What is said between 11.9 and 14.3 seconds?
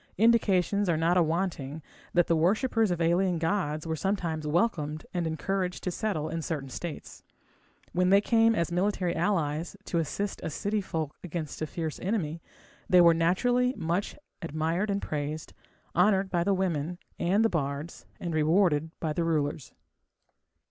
enemy, they were naturally much